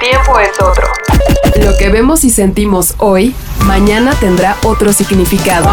[0.00, 0.88] tiempo es otro.
[1.62, 3.34] Lo que vemos y sentimos hoy,
[3.66, 5.68] mañana tendrá otro significado.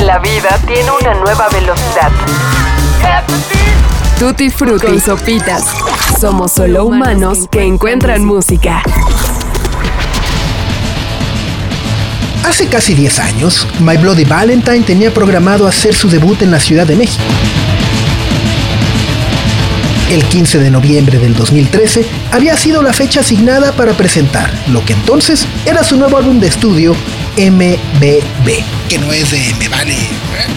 [0.00, 2.10] La vida tiene una nueva velocidad.
[4.18, 5.64] Tutti Frutti y Sopitas.
[6.20, 8.82] Somos solo humanos que encuentran música.
[12.44, 16.86] Hace casi 10 años, My Bloody Valentine tenía programado hacer su debut en la Ciudad
[16.86, 17.22] de México.
[20.12, 24.92] El 15 de noviembre del 2013 había sido la fecha asignada para presentar lo que
[24.92, 26.94] entonces era su nuevo álbum de estudio,
[27.38, 29.96] MBB, que no es de Me Vale,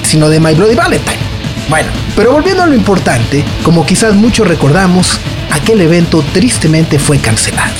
[0.03, 1.19] sino de My Bloody Valentine.
[1.69, 1.87] Bueno,
[2.17, 7.75] pero volviendo a lo importante, como quizás muchos recordamos, aquel evento tristemente fue cancelado.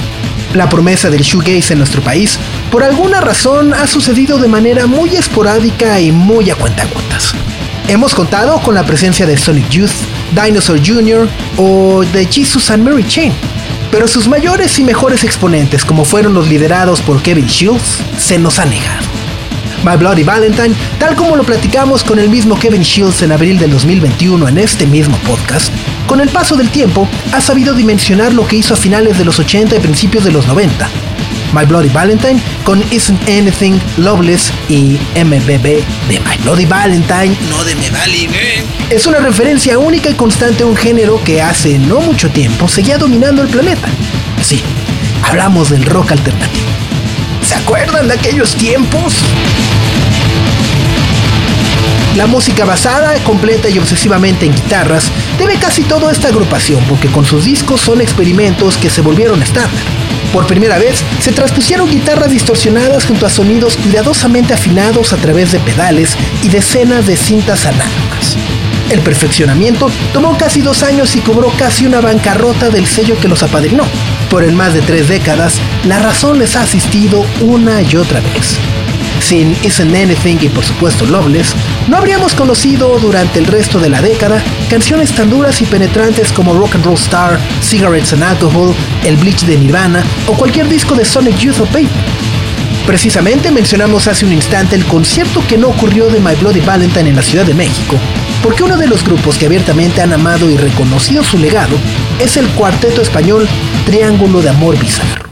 [0.53, 2.39] La promesa del shoegaze en nuestro país,
[2.71, 7.33] por alguna razón, ha sucedido de manera muy esporádica y muy a cuentagotas.
[7.89, 9.91] Hemos contado con la presencia de Sonic Youth,
[10.31, 11.27] Dinosaur Jr.
[11.57, 13.33] o de Jesus and Mary Chain.
[13.91, 18.59] Pero sus mayores y mejores exponentes, como fueron los liderados por Kevin Shields, se nos
[18.59, 19.05] han negado.
[19.85, 23.69] My Bloody Valentine, tal como lo platicamos con el mismo Kevin Shields en abril del
[23.69, 25.71] 2021 en este mismo podcast,
[26.07, 29.37] con el paso del tiempo ha sabido dimensionar lo que hizo a finales de los
[29.37, 30.89] 80 y principios de los 90,
[31.55, 37.75] My Bloody Valentine con Isn't Anything Loveless y MBB de My Bloody Valentine, no de
[37.75, 38.27] Me Vale.
[38.89, 42.97] Es una referencia única y constante a un género que hace no mucho tiempo seguía
[42.97, 43.87] dominando el planeta.
[44.41, 44.61] Sí,
[45.23, 46.67] hablamos del rock alternativo.
[47.41, 49.23] ¿Se acuerdan de aquellos tiempos?
[52.17, 55.05] La música basada, completa y obsesivamente en guitarras
[55.39, 59.41] debe casi todo a esta agrupación porque con sus discos son experimentos que se volvieron
[59.41, 59.94] estándar.
[60.33, 65.59] Por primera vez, se transpusieron guitarras distorsionadas junto a sonidos cuidadosamente afinados a través de
[65.59, 68.37] pedales y decenas de cintas análogas.
[68.91, 73.41] El perfeccionamiento tomó casi dos años y cobró casi una bancarrota del sello que los
[73.43, 73.83] apadrinó.
[74.29, 78.59] Por en más de tres décadas, la razón les ha asistido una y otra vez.
[79.19, 81.55] Sin Isn't Anything y por supuesto Loveless,
[81.87, 86.53] no habríamos conocido durante el resto de la década canciones tan duras y penetrantes como
[86.53, 88.73] Rock and Roll Star, Cigarettes and Alcohol,
[89.03, 91.89] El Bleach de Nirvana o cualquier disco de Sonic Youth o Paper.
[92.85, 97.15] Precisamente mencionamos hace un instante el concierto que no ocurrió de My Bloody Valentine en
[97.15, 97.97] la Ciudad de México,
[98.43, 101.75] porque uno de los grupos que abiertamente han amado y reconocido su legado
[102.19, 103.47] es el cuarteto español
[103.87, 105.24] Triángulo de Amor Bizarro.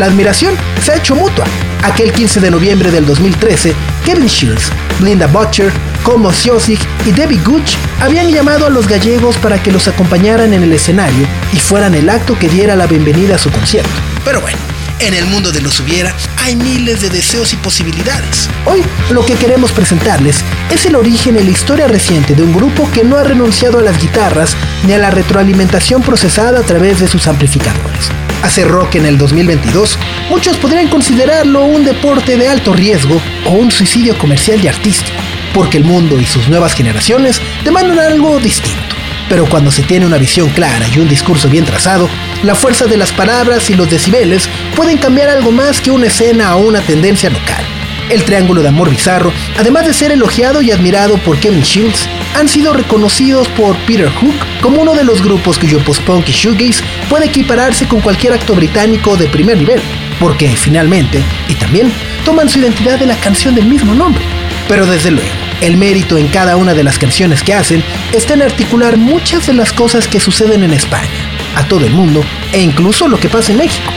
[0.00, 1.44] La admiración se ha hecho mutua.
[1.82, 4.72] Aquel 15 de noviembre del 2013, Kevin Shields,
[5.02, 5.70] Linda Butcher,
[6.02, 10.62] Como Siosik y Debbie Gooch habían llamado a los gallegos para que los acompañaran en
[10.62, 13.90] el escenario y fueran el acto que diera la bienvenida a su concierto.
[14.24, 14.56] Pero bueno,
[15.00, 18.48] en el mundo de los hubiera hay miles de deseos y posibilidades.
[18.66, 22.90] Hoy lo que queremos presentarles es el origen y la historia reciente de un grupo
[22.92, 24.56] que no ha renunciado a las guitarras
[24.86, 28.10] ni a la retroalimentación procesada a través de sus amplificadores
[28.42, 29.98] hacer rock en el 2022,
[30.30, 35.18] muchos podrían considerarlo un deporte de alto riesgo o un suicidio comercial y artístico,
[35.52, 38.96] porque el mundo y sus nuevas generaciones demandan algo distinto.
[39.28, 42.08] Pero cuando se tiene una visión clara y un discurso bien trazado,
[42.42, 46.56] la fuerza de las palabras y los decibeles pueden cambiar algo más que una escena
[46.56, 47.64] o una tendencia local.
[48.08, 52.48] El Triángulo de Amor Bizarro, además de ser elogiado y admirado por Kevin Shields, han
[52.48, 57.26] sido reconocidos por Peter Hook como uno de los grupos cuyo post-punk y shoegaze puede
[57.26, 59.80] equipararse con cualquier acto británico de primer nivel,
[60.18, 61.92] porque finalmente, y también,
[62.24, 64.24] toman su identidad de la canción del mismo nombre.
[64.68, 65.30] Pero desde luego,
[65.60, 69.52] el mérito en cada una de las canciones que hacen está en articular muchas de
[69.52, 72.22] las cosas que suceden en España, a todo el mundo
[72.52, 73.92] e incluso lo que pasa en México.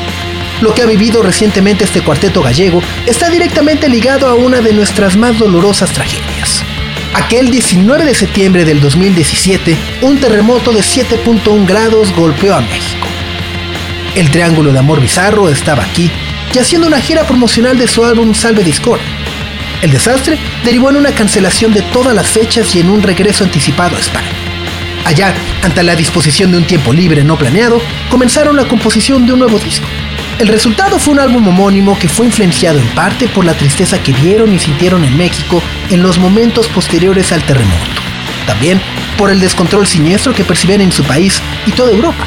[0.62, 5.18] Lo que ha vivido recientemente este cuarteto gallego está directamente ligado a una de nuestras
[5.18, 6.64] más dolorosas tragedias.
[7.14, 13.08] Aquel 19 de septiembre del 2017, un terremoto de 7.1 grados golpeó a México.
[14.16, 16.10] El Triángulo de Amor Bizarro estaba aquí
[16.54, 19.02] y haciendo una gira promocional de su álbum Salve Discord.
[19.82, 23.98] El desastre derivó en una cancelación de todas las fechas y en un regreso anticipado
[23.98, 24.53] a España.
[25.06, 29.40] Allá, ante la disposición de un tiempo libre no planeado, comenzaron la composición de un
[29.40, 29.86] nuevo disco.
[30.40, 34.14] El resultado fue un álbum homónimo que fue influenciado en parte por la tristeza que
[34.14, 38.02] vieron y sintieron en México en los momentos posteriores al terremoto.
[38.48, 38.82] También
[39.18, 42.26] por el descontrol siniestro que percibían en su país y toda Europa.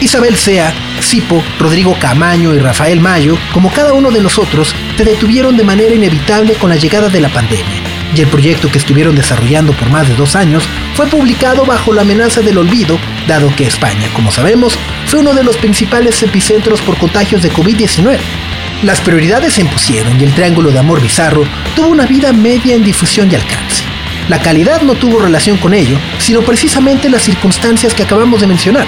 [0.00, 5.56] Isabel Sea, Sipo, Rodrigo Camaño y Rafael Mayo, como cada uno de nosotros, se detuvieron
[5.56, 7.79] de manera inevitable con la llegada de la pandemia
[8.14, 12.02] y el proyecto que estuvieron desarrollando por más de dos años fue publicado bajo la
[12.02, 16.96] amenaza del olvido, dado que España, como sabemos, fue uno de los principales epicentros por
[16.98, 18.18] contagios de COVID-19.
[18.82, 21.44] Las prioridades se impusieron y el Triángulo de Amor Bizarro
[21.76, 23.84] tuvo una vida media en difusión y alcance.
[24.28, 28.86] La calidad no tuvo relación con ello, sino precisamente las circunstancias que acabamos de mencionar.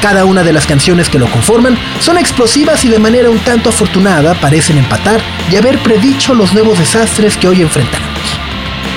[0.00, 3.70] Cada una de las canciones que lo conforman son explosivas y de manera un tanto
[3.70, 8.13] afortunada parecen empatar y haber predicho los nuevos desastres que hoy enfrentamos.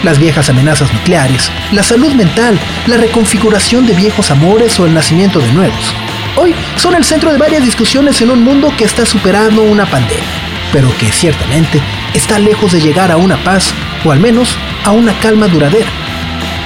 [0.04, 5.40] Las viejas amenazas nucleares, la salud mental, la reconfiguración de viejos amores o el nacimiento
[5.40, 5.94] de nuevos.
[6.36, 10.24] Hoy son el centro de varias discusiones en un mundo que está superando una pandemia,
[10.72, 11.82] pero que ciertamente
[12.14, 13.74] está lejos de llegar a una paz
[14.06, 14.56] o al menos
[14.86, 15.90] a una calma duradera.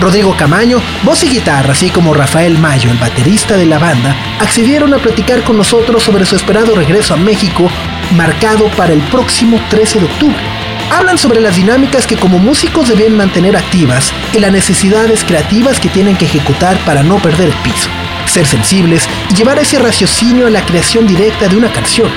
[0.01, 4.94] Rodrigo Camaño, voz y guitarra, así como Rafael Mayo, el baterista de la banda, accedieron
[4.94, 7.69] a platicar con nosotros sobre su esperado regreso a México,
[8.18, 10.50] marcado para el próximo 13 de octubre.
[10.91, 15.88] Hablan sobre las dinámicas que como músicos deben mantener activas y las necesidades creativas que
[15.88, 17.89] tienen que ejecutar para no perder el piso,
[18.25, 22.09] ser sensibles y llevar ese raciocinio a la creación directa de una canción.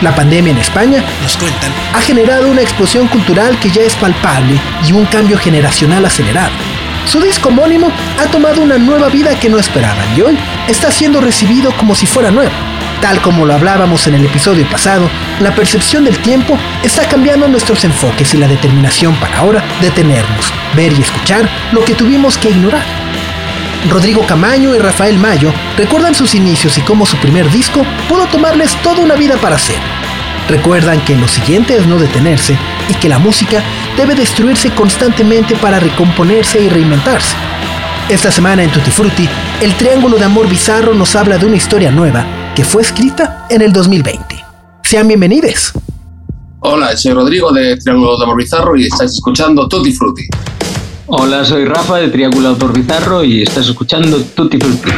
[0.00, 4.58] La pandemia en España, nos cuentan, ha generado una explosión cultural que ya es palpable
[4.88, 6.52] y un cambio generacional acelerado.
[7.04, 11.20] Su disco homónimo ha tomado una nueva vida que no esperaban y hoy está siendo
[11.20, 12.52] recibido como si fuera nuevo.
[13.00, 15.08] Tal como lo hablábamos en el episodio pasado,
[15.40, 20.92] la percepción del tiempo está cambiando nuestros enfoques y la determinación para ahora detenernos, ver
[20.92, 22.84] y escuchar lo que tuvimos que ignorar.
[23.88, 28.74] Rodrigo Camaño y Rafael Mayo recuerdan sus inicios y cómo su primer disco pudo tomarles
[28.82, 29.78] toda una vida para hacer.
[30.48, 32.58] Recuerdan que lo siguiente es no detenerse
[32.88, 33.62] y que la música
[33.96, 37.36] debe destruirse constantemente para recomponerse y reinventarse.
[38.08, 39.28] Esta semana en Tutti Frutti,
[39.60, 43.62] el Triángulo de Amor Bizarro nos habla de una historia nueva que fue escrita en
[43.62, 44.44] el 2020.
[44.82, 45.72] Sean bienvenidos.
[46.58, 50.24] Hola, soy Rodrigo de Triángulo de Bizarro y estáis escuchando Tutti Frutti.
[51.06, 54.90] Hola, soy Rafa de Triángulo Autor Bizarro y estás escuchando Tutti Frutti.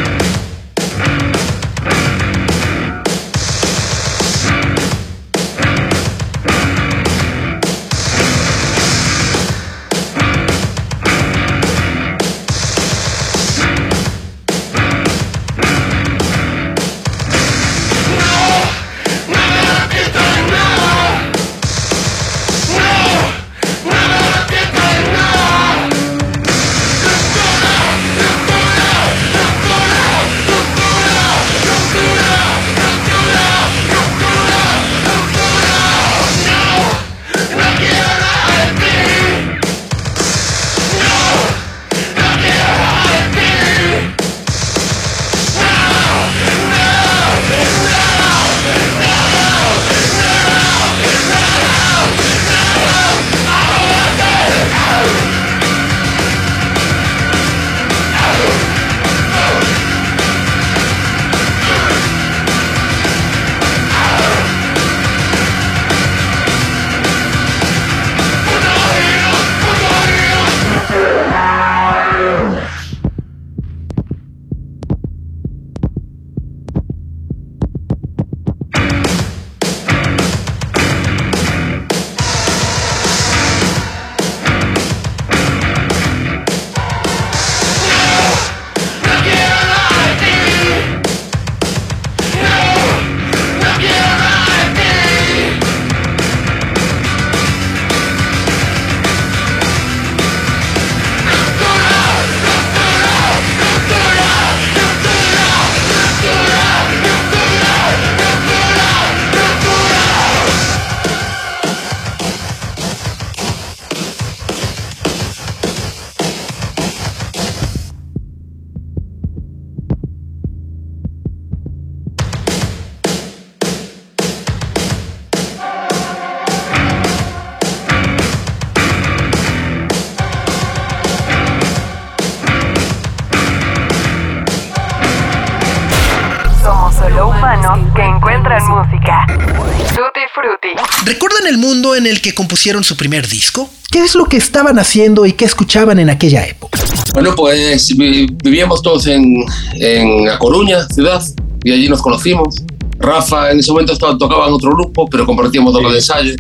[141.05, 143.71] ¿Recuerdan el mundo en el que compusieron su primer disco?
[143.91, 146.79] ¿Qué es lo que estaban haciendo y qué escuchaban en aquella época?
[147.15, 151.23] Bueno, pues vi- vivíamos todos en, en A Coruña, ciudad,
[151.65, 152.55] y allí nos conocimos.
[152.99, 156.35] Rafa en ese momento estaba, tocaba en otro grupo, pero compartíamos todo el ensayo.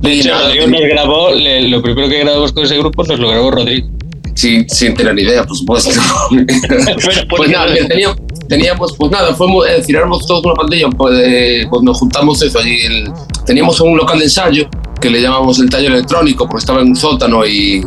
[0.00, 3.18] De Y hecho, Rodrigo nos grabó, le- lo primero que grabamos con ese grupo nos
[3.18, 3.88] lo grabó Rodrigo.
[4.34, 5.90] sin, sin tener ni idea, por supuesto.
[7.36, 11.18] pues nada, mira, teníamos, teníamos, pues nada, fuimos, es decir, éramos todos una pandilla, pues,
[11.22, 12.76] eh, pues nos juntamos eso allí.
[12.84, 13.12] el-
[13.44, 14.68] teníamos un local de ensayo
[15.00, 17.86] que le llamamos el taller electrónico, porque estaba en un sótano y,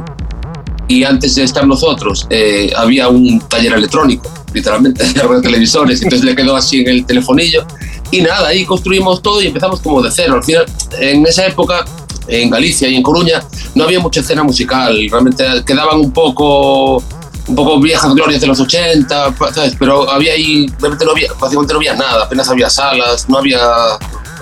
[0.87, 6.35] y antes de estar nosotros eh, había un taller electrónico, literalmente, de televisores, entonces le
[6.35, 7.65] quedó así en el telefonillo
[8.11, 10.35] y nada, ahí construimos todo y empezamos como de cero.
[10.35, 10.65] Al final,
[10.99, 11.85] en esa época
[12.27, 13.43] en Galicia y en Coruña
[13.75, 17.03] no había mucha escena musical, realmente quedaban un poco
[17.49, 19.75] un poco viejas glorias de los 80, ¿sabes?
[19.77, 23.59] pero había ahí, realmente no había, básicamente no había nada, apenas había salas, no había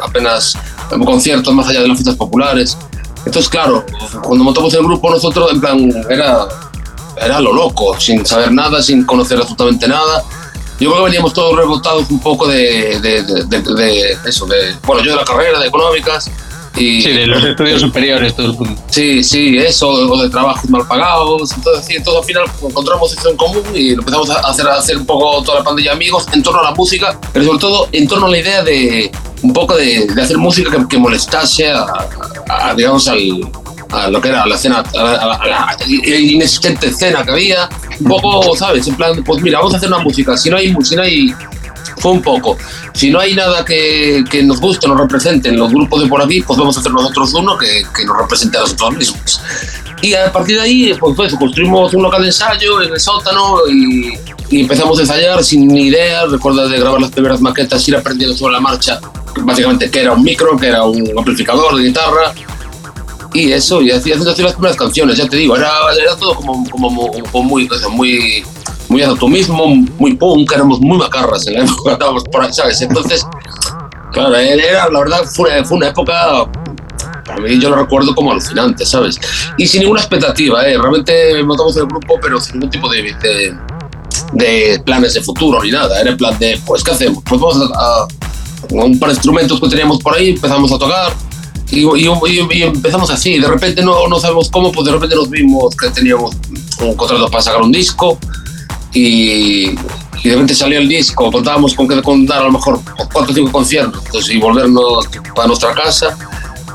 [0.04, 0.58] apenas
[1.06, 2.78] conciertos más allá de las fiestas populares.
[3.26, 3.86] Entonces, claro,
[4.24, 6.48] cuando montamos el grupo nosotros, en plan, era,
[7.22, 10.24] era lo loco, sin saber nada, sin conocer absolutamente nada.
[10.80, 15.12] Yo creo que veníamos todos rebotados un poco de, de, de, eso, de, bueno, yo
[15.12, 16.30] de la carrera, de económicas,
[16.78, 18.82] y, sí, de los estudios superiores, todo el mundo.
[18.90, 21.52] Sí, sí, eso, o de trabajos mal pagados.
[21.54, 24.98] Entonces, sí, todo al final encontramos eso en común y empezamos a hacer, a hacer
[24.98, 27.90] un poco toda la pandilla de amigos en torno a la música, pero sobre todo
[27.92, 31.72] en torno a la idea de un poco de, de hacer música que, que molestase
[31.72, 33.20] a, digamos, al,
[33.92, 37.70] a lo que era la escena, a la, inexistente escena que había.
[38.00, 38.88] Un poco, ¿sabes?
[38.88, 40.38] En plan, pues mira, vamos a hacer una música.
[40.38, 41.34] Si no hay, si no hay
[41.98, 42.58] fue un poco.
[42.94, 46.22] Si no hay nada que, que, nos guste, nos represente en los grupos de por
[46.22, 49.42] aquí, pues vamos a hacer nosotros uno que, que nos represente a nosotros mismos.
[50.02, 53.58] Y a partir de ahí, pues, pues construimos un local de ensayo en el sótano
[53.70, 54.14] y,
[54.50, 56.26] y, empezamos a ensayar sin ni idea.
[56.26, 59.00] Recuerdo de grabar las primeras maquetas, ir aprendiendo sobre la marcha,
[59.42, 62.34] básicamente que era un micro, que era un amplificador de guitarra.
[63.34, 66.68] Y eso, y haciendo así las primeras canciones, ya te digo, era, era todo como,
[66.70, 68.44] como, como muy, muy
[68.90, 69.68] muy anatomismo,
[69.98, 72.82] muy punk, éramos muy macarras en la época, estábamos por ahí, ¿sabes?
[72.82, 73.26] Entonces,
[74.12, 76.48] claro, era, la verdad, fue, fue una época
[77.26, 79.20] para mí yo lo recuerdo como alucinante, ¿sabes?
[79.58, 80.78] Y sin ninguna expectativa, ¿eh?
[80.78, 83.58] Realmente montamos el grupo, pero sin ningún tipo de, de,
[84.32, 86.00] de, planes de futuro ni nada.
[86.00, 87.22] Era en plan de, pues, ¿qué hacemos?
[87.28, 88.08] Pues vamos a, a
[88.70, 91.14] un par de instrumentos que teníamos por ahí, empezamos a tocar
[91.70, 92.10] y, y,
[92.52, 93.40] y, empezamos así.
[93.40, 96.36] De repente no, no sabemos cómo, pues de repente nos vimos que teníamos
[96.80, 98.18] un contrato para sacar un disco
[98.98, 99.76] y,
[100.24, 102.82] de repente salió el disco, contábamos con que contar a lo mejor
[103.14, 106.18] cuatro o cinco conciertos y volvernos para nuestra casa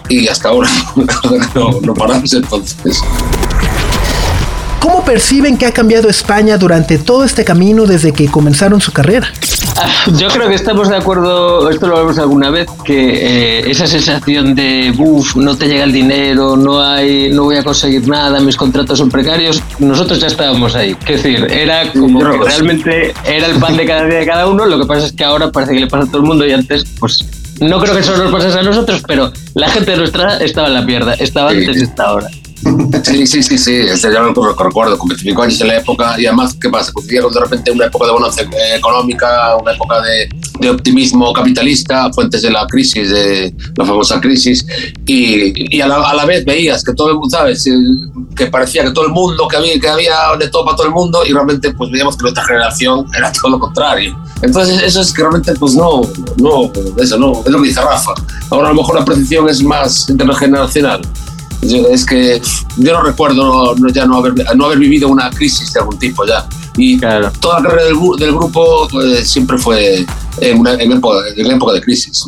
[0.09, 0.71] y hasta ahora
[1.83, 3.02] no paramos entonces.
[4.83, 9.33] ¿Cómo perciben que ha cambiado España durante todo este camino desde que comenzaron su carrera?
[9.77, 13.87] Ah, yo creo que estamos de acuerdo, esto lo hablamos alguna vez, que eh, esa
[13.87, 18.41] sensación de, uff, no te llega el dinero, no hay, no voy a conseguir nada,
[18.41, 20.97] mis contratos son precarios, nosotros ya estábamos ahí.
[21.07, 24.67] Es decir, era como que realmente era el pan de cada día de cada uno,
[24.67, 26.53] lo que pasa es que ahora parece que le pasa a todo el mundo y
[26.53, 27.25] antes, pues
[27.61, 30.83] no creo que solo nos pasase a nosotros, pero la gente nuestra estaba en la
[30.83, 32.27] mierda, estaba antes de esta hora.
[33.02, 36.26] Sí, sí, sí, sí, ese ya lo recuerdo, con 25 años en la época y
[36.26, 36.92] además, ¿qué pasa?
[36.92, 38.42] Coincidía de repente una época de bonanza
[38.76, 40.28] económica, una época de,
[40.61, 44.64] de, optimismo capitalista, fuentes de la crisis, de la famosa crisis,
[45.07, 47.64] y, y a, la, a, la, vez veías que todo el mundo, ¿sabes?
[48.37, 50.92] Que parecía que todo el mundo, que había, que había de todo para todo el
[50.92, 54.16] mundo y realmente pues veíamos que nuestra generación era todo lo contrario.
[54.40, 56.02] Entonces eso es que realmente pues no,
[56.37, 58.12] no, eso no, es lo que dice Rafa.
[58.50, 61.02] Ahora a lo mejor la percepción es más intergeneracional
[61.62, 62.40] es que
[62.76, 66.47] yo no recuerdo ya no haber, no haber vivido una crisis de algún tipo ya.
[66.76, 67.21] Y toda
[67.61, 70.04] la carrera del, del grupo pues, siempre fue
[70.40, 72.26] en, una, en, época, en época de crisis.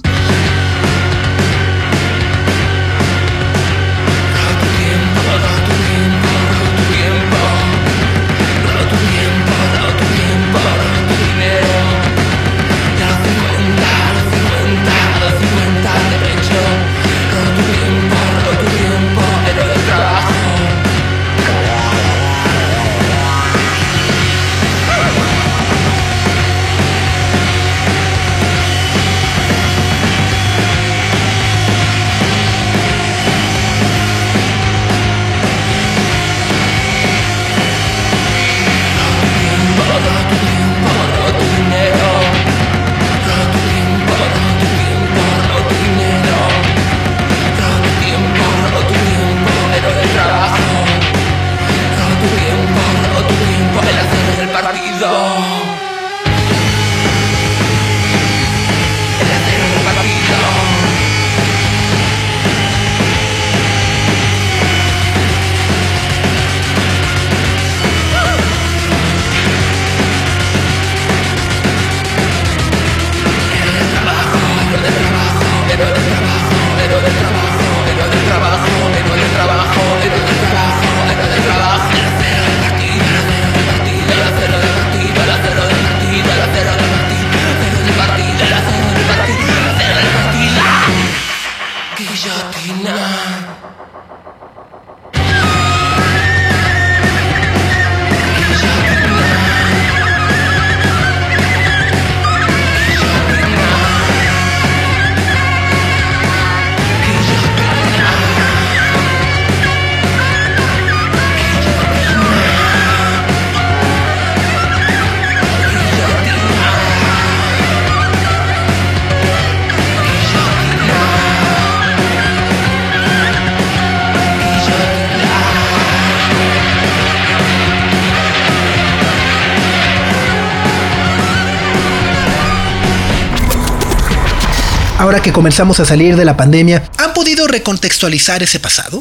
[135.14, 139.00] Ahora que comenzamos a salir de la pandemia, ¿han podido recontextualizar ese pasado?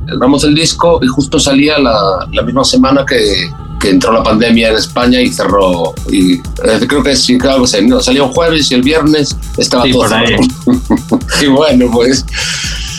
[0.00, 4.70] Grabamos el disco y justo salía la, la misma semana que, que, entró la pandemia
[4.70, 5.94] en España y cerró.
[6.10, 6.40] Y eh,
[6.88, 10.04] creo que sí, claro, no, salió un jueves y el viernes estaba todo.
[11.40, 12.26] y bueno, pues,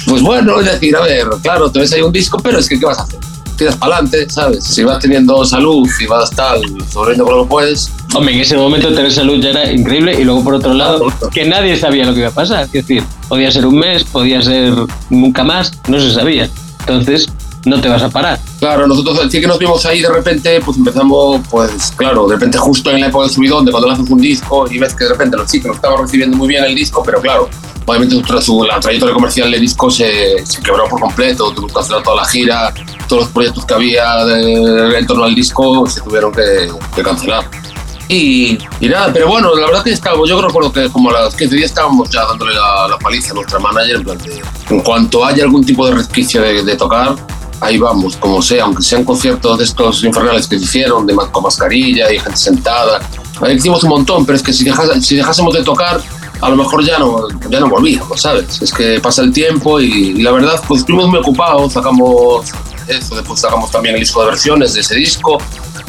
[0.08, 2.86] pues bueno, es decir, a ver, claro, entonces hay un disco, pero es que ¿qué
[2.86, 3.20] vas a hacer?
[3.58, 4.64] tiras para adelante, ¿sabes?
[4.64, 7.92] Si vas teniendo salud y vas tal, sobreviviendo como lo puedes.
[8.16, 11.46] Hombre, en ese momento tener salud ya era increíble y luego por otro lado, que
[11.46, 12.66] nadie sabía lo que iba a pasar.
[12.66, 14.74] Es decir, podía ser un mes, podía ser
[15.10, 16.48] nunca más, no se sabía.
[16.82, 17.28] Entonces,
[17.66, 18.40] no te vas a parar.
[18.60, 22.58] Claro, nosotros sí que nos vimos ahí de repente, pues empezamos, pues claro, de repente
[22.58, 25.12] justo en la época del subidón, de cuando lanzas un disco y ves que de
[25.12, 27.50] repente los chicos estaban recibiendo muy bien el disco, pero claro,
[27.86, 32.04] obviamente su, la trayectoria comercial del disco se, se quebró por completo, tuvo que cancelar
[32.04, 32.74] toda la gira,
[33.08, 37.50] todos los proyectos que había de, en torno al disco se tuvieron que, que cancelar.
[38.10, 41.36] Y, y, nada, pero bueno, la verdad que estábamos, yo creo que como a los
[41.36, 44.82] 15 días estábamos ya dándole la, la paliza a nuestra manager, en plan de, en
[44.82, 47.16] cuanto haya algún tipo de resquicio de, de, tocar,
[47.62, 51.44] ahí vamos, como sea, aunque sean conciertos de estos infernales que se hicieron, de, con
[51.44, 53.00] mascarilla y gente sentada,
[53.42, 56.02] ahí hicimos un montón, pero es que si, dejas, si dejásemos de tocar,
[56.42, 58.62] a lo mejor ya no, ya no volvíamos, ¿sabes?
[58.62, 62.52] Es que pasa el tiempo y, y la verdad, pues estuvimos muy ocupados, sacamos
[62.88, 65.38] eso, después sacamos también el disco de versiones de ese disco,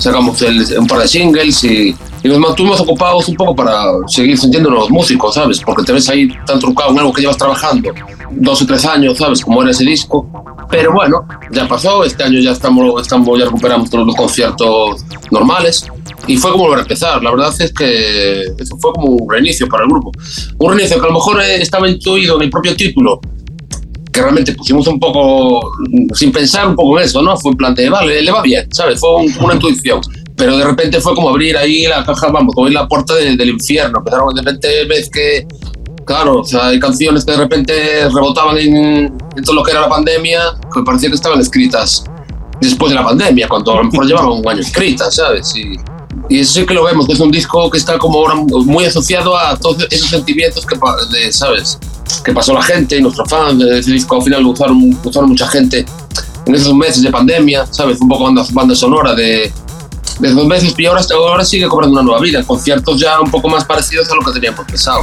[0.04, 4.38] sacamos el, un par de singles y, y, nos mantuvimos ocupados un poco para seguir
[4.38, 5.60] sintiéndonos músicos, ¿sabes?
[5.60, 7.90] Porque te ves ahí tan trucado en algo que llevas trabajando
[8.30, 9.42] dos o tres años, ¿sabes?
[9.42, 10.28] Como era ese disco.
[10.70, 15.86] Pero bueno, ya pasó, este año ya estamos, estamos ya recuperamos todos los conciertos normales
[16.26, 17.22] y fue como volver a empezar.
[17.22, 20.10] La verdad es que eso fue como un reinicio para el grupo.
[20.58, 23.20] Un reinicio que a lo mejor estaba intuido en el propio título,
[24.14, 25.72] que realmente pusimos un poco,
[26.14, 27.36] sin pensar un poco en eso, ¿no?
[27.36, 29.00] Fue en plan de, vale, le va bien, ¿sabes?
[29.00, 30.00] Fue un, una intuición.
[30.36, 33.36] Pero de repente fue como abrir ahí la caja, vamos, como abrir la puerta de,
[33.36, 33.98] del infierno.
[33.98, 35.46] Empezaron, de repente ves que,
[36.06, 39.80] claro, o sea, hay canciones que de repente rebotaban en, en todo lo que era
[39.80, 40.40] la pandemia,
[40.72, 42.04] que parecía que estaban escritas
[42.60, 45.52] después de la pandemia, cuando a lo mejor llevaban un año escritas, ¿sabes?
[45.56, 45.74] Y,
[46.28, 48.84] y eso sí que lo vemos, que es un disco que está como ahora muy
[48.84, 50.76] asociado a todos esos sentimientos que,
[51.10, 51.80] de, ¿sabes?
[52.22, 55.48] Que pasó la gente, nuestros fans de ese disco al final lo usaron, usaron mucha
[55.48, 55.84] gente
[56.46, 58.00] en esos meses de pandemia, ¿sabes?
[58.00, 59.52] Un poco banda, banda sonora de,
[60.18, 63.48] de esos meses y ahora, ahora sigue cobrando una nueva vida, conciertos ya un poco
[63.48, 65.00] más parecidos a lo que teníamos pensado.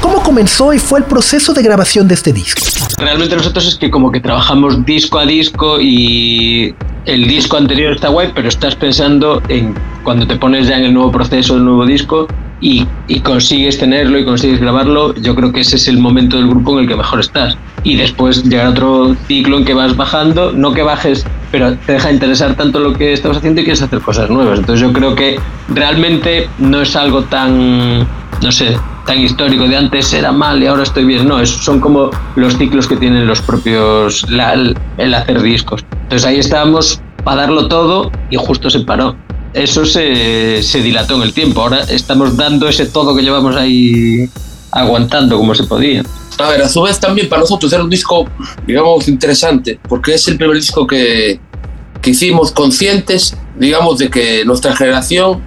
[0.00, 2.60] ¿Cómo comenzó y fue el proceso de grabación de este disco?
[2.98, 8.08] Realmente nosotros es que como que trabajamos disco a disco y el disco anterior está
[8.08, 11.86] guay, pero estás pensando en cuando te pones ya en el nuevo proceso del nuevo
[11.86, 12.26] disco
[12.62, 16.46] y, y, consigues tenerlo y consigues grabarlo, yo creo que ese es el momento del
[16.46, 17.58] grupo en el que mejor estás.
[17.82, 22.12] Y después llega otro ciclo en que vas bajando, no que bajes, pero te deja
[22.12, 24.60] interesar tanto lo que estabas haciendo y quieres hacer cosas nuevas.
[24.60, 28.06] Entonces yo creo que realmente no es algo tan,
[28.40, 31.26] no sé, tan histórico de antes era mal y ahora estoy bien.
[31.26, 34.54] No, es, son como los ciclos que tienen los propios, la,
[34.98, 35.84] el hacer discos.
[36.04, 39.16] Entonces ahí estábamos para darlo todo y justo se paró
[39.54, 41.62] eso se, se, dilató en el tiempo.
[41.62, 44.28] Ahora estamos dando ese todo que llevamos ahí
[44.70, 46.02] aguantando como se podía.
[46.38, 48.26] A ver, a su vez también para nosotros era un disco,
[48.66, 51.38] digamos, interesante, porque es el primer disco que,
[52.00, 55.42] que hicimos conscientes, digamos, de que nuestra generación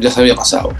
[0.00, 0.72] ya se había pasado.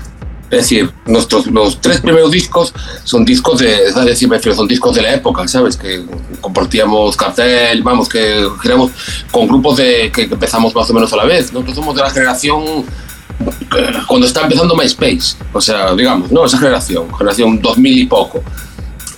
[0.53, 4.69] Es decir, nuestros los tres primeros discos son discos de, es decir, me refiero, son
[4.69, 5.79] discos de la época, ¿sabes?
[5.79, 6.05] Que
[6.43, 8.91] compartíamos cartel, vamos, que giramos
[9.31, 11.55] con grupos de, que, que empezamos más o menos a la vez.
[11.55, 12.85] Nosotros somos de la generación
[14.07, 16.45] cuando está empezando MySpace, o sea, digamos, ¿no?
[16.45, 18.43] Esa generación, generación 2000 y poco.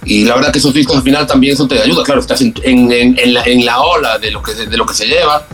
[0.05, 2.55] Y la verdad que esos discos al final también eso te ayuda, claro, estás en,
[2.63, 5.49] en, en, la, en la, ola de lo, que, de lo que se lleva,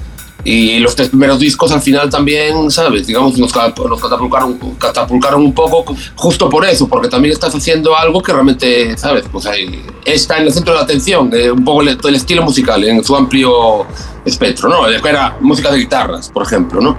[0.45, 3.07] y los tres primeros discos al final también, ¿sabes?
[3.07, 8.23] Digamos, nos, nos catapultaron, catapultaron un poco justo por eso, porque también estás haciendo algo
[8.23, 9.25] que realmente, ¿sabes?
[9.31, 12.43] Pues ahí está en el centro de la atención, eh, un poco el, el, estilo
[12.43, 13.87] musical, en su amplio
[14.25, 14.87] espectro, ¿no?
[14.87, 16.97] Era música de guitarras, por ejemplo, ¿no?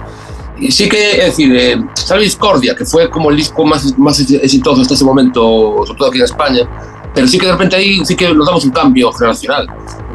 [0.60, 4.20] Y sí que, es decir, eh, Salve Discordia, que fue como el disco más, más
[4.20, 6.68] exitoso hasta ese momento, sobre todo aquí en España,
[7.12, 9.66] pero sí que de repente ahí sí que nos damos un cambio generacional.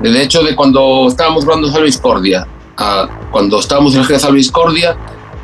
[0.02, 4.96] De hecho, de cuando estábamos grabando Salve Discordia a cuando estábamos en Salve Discordia,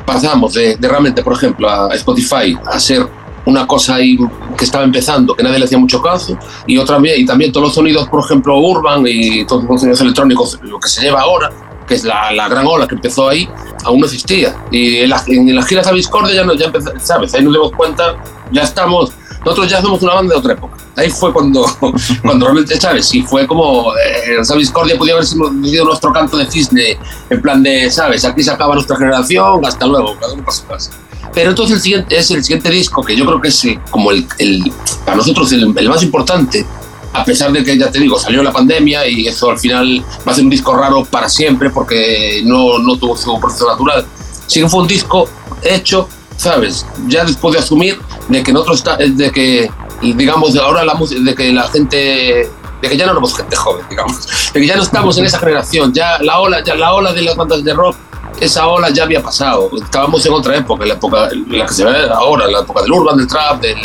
[0.06, 3.06] pasamos de, de, realmente, por ejemplo, a Spotify a ser
[3.46, 4.18] una cosa ahí
[4.56, 7.74] que estaba empezando, que nadie le hacía mucho caso, y otra y también todos los
[7.74, 11.50] sonidos, por ejemplo, urban y todos los sonidos electrónicos, lo que se lleva ahora,
[11.86, 13.48] que es la, la gran ola que empezó ahí,
[13.84, 14.56] aún no existía.
[14.70, 17.34] Y en las giras a Discordia ya, no, ya empezó, ¿sabes?
[17.34, 18.16] Ahí nos dimos cuenta,
[18.50, 19.12] ya estamos,
[19.44, 21.66] nosotros ya somos una banda de otra época ahí fue cuando,
[22.22, 23.06] cuando realmente, ¿sabes?
[23.06, 25.50] Sí, fue como, eh, esa discordia podía haber sido
[25.84, 26.98] nuestro canto de cisne,
[27.30, 28.24] en plan de, ¿sabes?
[28.24, 30.90] Aquí se acaba nuestra generación, hasta luego, cada uno para su casa.
[31.32, 34.10] Pero entonces el siguiente, es el siguiente disco, que yo creo que es eh, como
[34.10, 34.72] el, el
[35.04, 36.64] para nosotros el, el, más importante,
[37.12, 40.32] a pesar de que, ya te digo, salió la pandemia y eso al final va
[40.32, 44.04] a ser un disco raro para siempre porque no, no tuvo su proceso natural.
[44.46, 45.28] Sí que fue un disco
[45.62, 46.86] hecho, ¿sabes?
[47.08, 49.70] Ya después de asumir de que nosotros está, de que,
[50.02, 52.50] digamos, ahora la música, de que la gente
[52.82, 55.38] de que ya no somos gente joven, digamos, de que ya no estamos en esa
[55.38, 57.96] generación, ya la ola, ya la ola de las bandas de rock
[58.40, 59.70] esa ola ya había pasado.
[59.76, 63.16] Estábamos en otra época, la época la que se ve ahora, la época del urban,
[63.16, 63.76] del trap, del,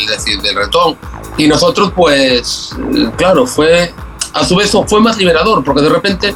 [0.42, 0.98] del, retón.
[1.38, 2.76] Y nosotros, pues,
[3.16, 3.94] claro, fue,
[4.34, 6.36] a su vez fue más liberador, porque de repente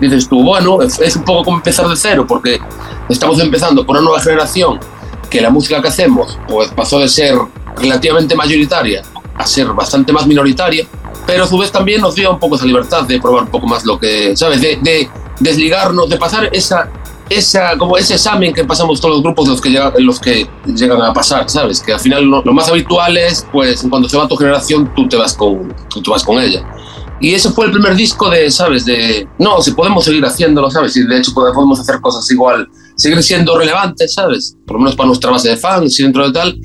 [0.00, 2.60] dices tú, bueno, es un poco como empezar de cero, porque
[3.08, 4.80] estamos empezando por una nueva generación
[5.32, 7.34] que la música que hacemos pues pasó de ser
[7.76, 9.02] relativamente mayoritaria
[9.34, 10.86] a ser bastante más minoritaria,
[11.26, 13.66] pero a su vez también nos dio un poco esa libertad de probar un poco
[13.66, 14.60] más lo que, ¿sabes?
[14.60, 15.08] De, de
[15.40, 16.90] desligarnos, de pasar esa
[17.30, 21.00] esa, como ese examen que pasamos todos los grupos los que, llegan, los que llegan
[21.00, 21.80] a pasar, ¿sabes?
[21.80, 25.08] Que al final lo, lo, más habitual es, pues, cuando se va tu generación, tú
[25.08, 26.62] te vas con, tú te vas con ella.
[27.20, 28.84] Y ese fue el primer disco de, ¿sabes?
[28.84, 30.94] De, no, si podemos seguir haciéndolo, ¿sabes?
[30.96, 34.56] Y de hecho podemos hacer cosas igual, seguir siendo relevantes, ¿sabes?
[34.66, 36.58] Por lo menos para nuestra base de fans y dentro de tal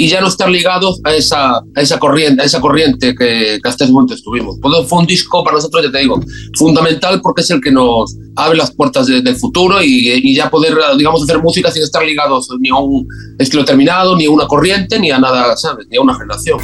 [0.00, 3.68] y ya no estar ligados a esa, a esa corriente, a esa corriente que, que
[3.68, 4.56] hasta ese momento estuvimos.
[4.62, 6.20] Pues fue un disco para nosotros, ya te digo,
[6.56, 10.48] fundamental porque es el que nos abre las puertas de, del futuro y, y, ya
[10.48, 13.08] poder, digamos, hacer música sin estar ligados ni a un
[13.40, 15.88] estilo terminado, ni a una corriente, ni a nada, ¿sabes?
[15.90, 16.60] Ni a una generación.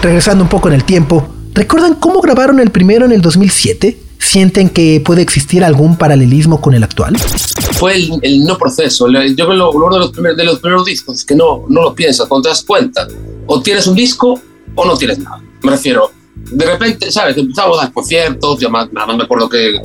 [0.00, 1.28] Regresando un poco en el tiempo,
[1.58, 3.98] ¿recuerdan cómo grabaron el primero en el 2007?
[4.18, 7.16] ¿Sienten que puede existir algún paralelismo con el actual?
[7.72, 9.08] Fue el, no proceso.
[9.08, 12.28] Yo creo que lo, de, los primeros, discos es que no, no lo piensas.
[12.28, 13.08] Cuando te das cuenta,
[13.46, 14.40] o tienes un disco
[14.74, 15.40] o no tienes nada.
[15.62, 17.36] Me refiero, de repente, ¿sabes?
[17.36, 19.80] Empezamos a dar conciertos, ya más, nada, me acuerdo que,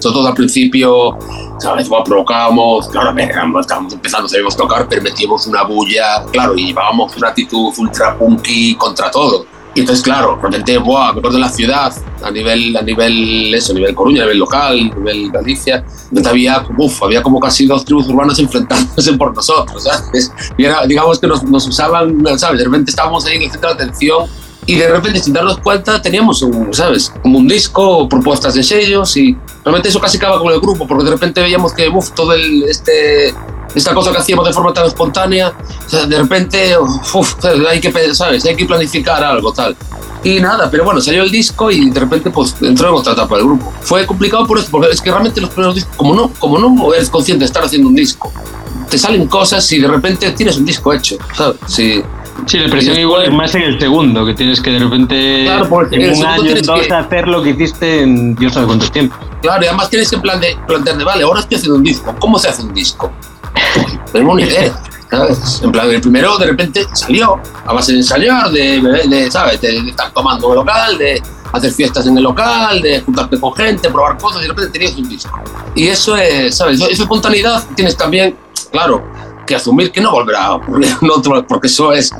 [0.00, 1.18] todo al principio,
[1.58, 1.88] ¿sabes?
[1.88, 3.14] Bueno, provocábamos, claro,
[3.60, 8.76] estábamos empezando, sabíamos tocar, pero metíamos una bulla, claro, y llevábamos una actitud ultra punky
[8.76, 9.55] contra todo.
[9.76, 11.92] Y entonces, claro, repente, wow, me acuerdo de la ciudad,
[12.24, 16.30] a nivel, a nivel, eso, a nivel Coruña, a nivel local, a nivel Galicia, donde
[16.30, 20.32] había, uf, había como casi dos tribus urbanas enfrentándose por nosotros, ¿sabes?
[20.56, 22.60] Y era, digamos que nos, nos usaban, ¿sabes?
[22.60, 24.26] De repente estábamos ahí en el centro de atención
[24.64, 27.12] y de repente, sin darnos cuenta, teníamos, un, ¿sabes?
[27.22, 31.04] Como un disco, propuestas de sellos y realmente eso casi acaba con el grupo, porque
[31.04, 33.34] de repente veíamos que, uf, todo el, este,
[33.74, 35.52] esta cosa que hacíamos de forma tan espontánea,
[35.86, 38.44] o sea, de repente, uf, hay que, ¿sabes?
[38.44, 39.76] Hay que planificar algo, tal.
[40.24, 43.36] Y nada, pero bueno, salió el disco y de repente pues entró en otra etapa
[43.36, 43.72] del grupo.
[43.82, 46.94] Fue complicado por eso, porque es que realmente los primeros discos, como no, como no
[46.94, 48.32] eres consciente de estar haciendo un disco,
[48.90, 51.56] te salen cosas y de repente tienes un disco hecho, ¿sabes?
[51.66, 52.02] Sí.
[52.44, 55.68] Sí, la presión igual es más en el segundo, que tienes que de repente claro,
[55.68, 56.92] porque en un año, dos, que...
[56.92, 59.16] hacer lo que hiciste en Dios sabe cuánto tiempo.
[59.40, 62.14] Claro, y además tienes que plan de, plantear de, vale, ahora estoy haciendo un disco,
[62.18, 63.10] ¿cómo se hace un disco?
[64.16, 64.82] Tenemos una idea.
[65.10, 65.60] ¿sabes?
[65.62, 69.60] En plan, el primero de repente salió a base de ensayar, de, de ¿sabes?
[69.60, 73.38] De, de, estar tomando en el local, de hacer fiestas en el local, de juntarte
[73.38, 75.38] con gente, probar cosas, y de repente tenías un disco.
[75.74, 76.80] Y eso es, ¿sabes?
[76.80, 78.36] Esa espontaneidad tienes también,
[78.72, 79.04] claro,
[79.46, 80.96] que asumir que no volverá a ocurrir
[81.48, 82.10] porque eso es,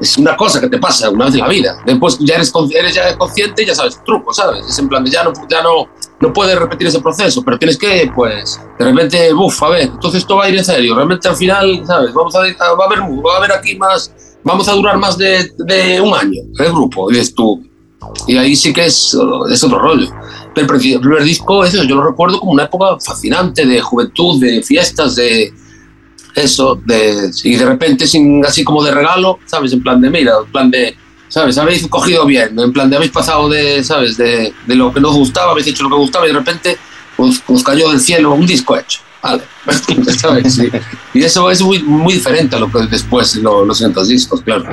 [0.00, 1.76] es una cosa que te pasa una vez en la vida.
[1.84, 4.66] Después ya eres, eres ya consciente y ya sabes el truco, ¿sabes?
[4.66, 5.88] Es en plan de ya no, ya no,
[6.20, 10.20] no puedes repetir ese proceso, pero tienes que, pues, de repente, uff, a ver, entonces
[10.20, 10.94] esto va a ir en serio.
[10.94, 12.12] Realmente al final, ¿sabes?
[12.12, 15.50] Vamos a, va a haber, va a haber aquí más, vamos a durar más de,
[16.02, 17.62] un año el grupo, dices tú.
[18.26, 19.16] Y ahí sí que es,
[19.50, 20.08] es otro rollo.
[20.54, 24.62] Pero el primer disco, eso yo lo recuerdo como una época fascinante de juventud, de
[24.62, 25.52] fiestas, de
[26.34, 28.04] eso, de, y de repente,
[28.46, 29.72] así como de regalo, ¿sabes?
[29.72, 30.96] En plan de, mira, en plan de,
[31.30, 31.56] ¿sabes?
[31.56, 34.18] Habéis cogido bien, en plan de habéis pasado de, ¿sabes?
[34.18, 36.76] De, de lo que nos gustaba, habéis hecho lo que gustaba y de repente
[37.16, 39.00] os, os cayó del cielo un disco hecho.
[39.22, 39.42] Vale,
[40.18, 40.60] ¿sabes?
[41.14, 44.64] Y eso es muy, muy diferente a lo que después lo, los siguientes discos, claro.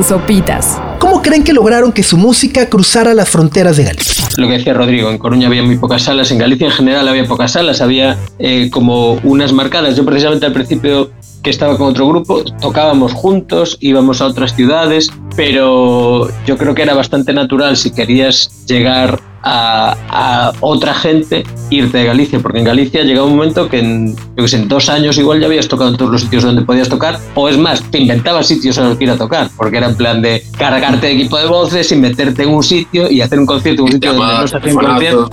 [0.00, 0.80] Con sopitas.
[0.98, 4.28] ¿Cómo creen que lograron que su música cruzara las fronteras de Galicia?
[4.36, 7.26] Lo que decía Rodrigo, en Coruña había muy pocas salas, en Galicia en general había
[7.26, 9.96] pocas salas, había eh, como unas marcadas.
[9.96, 11.10] Yo precisamente al principio
[11.42, 15.10] que estaba con otro grupo, tocábamos juntos, íbamos a otras ciudades,
[15.40, 22.04] pero yo creo que era bastante natural si querías llegar a, otra gente irte de
[22.04, 25.68] Galicia, porque en Galicia llega un momento que en, en dos años igual ya habías
[25.68, 28.88] tocado en todos los sitios donde podías tocar, o es más, te inventabas sitios en
[28.88, 31.90] los que ir a tocar, porque era en plan de cargarte de equipo de voces
[31.92, 34.56] y meterte en un sitio y hacer un concierto en un sitio donde no se
[34.56, 35.30] hace un concierto.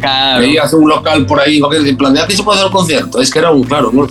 [0.00, 0.40] claro.
[0.40, 3.30] Veías un local por ahí, en plan de aquí se puede hacer un concierto, es
[3.30, 4.06] que era un, claro, no,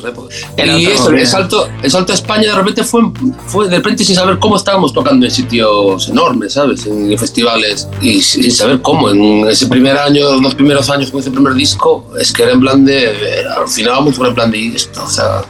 [0.57, 3.01] y eso, el salto, el salto a España de repente fue,
[3.47, 6.85] fue de repente sin saber cómo estábamos tocando en sitios enormes, ¿sabes?
[6.85, 11.31] En festivales y sin saber cómo, en ese primer año, los primeros años con ese
[11.31, 13.45] primer disco, es que era en plan de.
[13.57, 15.41] alucinábamos con el plan de esto, o sea,